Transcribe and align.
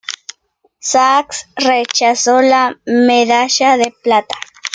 Sax 0.79 1.47
rechaza 1.55 2.41
la 2.41 2.75
medalla 2.87 3.77
de 3.77 3.93
plata. 4.03 4.35